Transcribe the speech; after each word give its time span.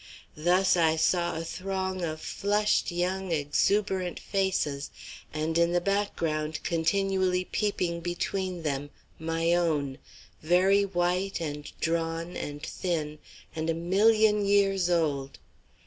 Thus 0.35 0.75
I 0.75 0.95
saw 0.95 1.35
a 1.35 1.45
throng 1.45 2.01
of 2.03 2.21
flushed 2.21 2.89
young 2.89 3.31
exuberant 3.31 4.19
faces, 4.19 4.89
and 5.31 5.55
in 5.59 5.73
the 5.73 5.79
background, 5.79 6.63
continually 6.63 7.45
peeping 7.45 7.99
between 7.99 8.63
them, 8.63 8.89
my 9.19 9.53
own, 9.53 9.99
very 10.41 10.85
white 10.85 11.39
and 11.39 11.71
drawn 11.79 12.35
and 12.35 12.63
thin 12.63 13.19
and 13.55 13.69
a 13.69 13.75
million 13.75 14.43
years 14.43 14.89
old. 14.89 15.37